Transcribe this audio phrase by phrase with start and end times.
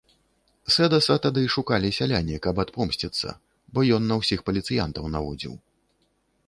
[0.75, 3.29] Сэдаса тады шукалі сяляне, каб адпомсціцца,
[3.75, 5.53] бо ён на ўсіх паліцыянтаў наводзіў.